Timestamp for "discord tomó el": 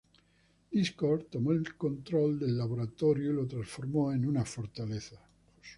0.71-1.75